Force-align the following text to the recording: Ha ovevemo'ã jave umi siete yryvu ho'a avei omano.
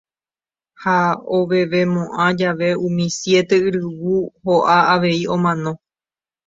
Ha 0.85 0.95
ovevemo'ã 1.39 2.27
jave 2.41 2.69
umi 2.89 3.05
siete 3.19 3.55
yryvu 3.63 4.15
ho'a 4.49 4.77
avei 4.97 5.23
omano. 5.37 5.73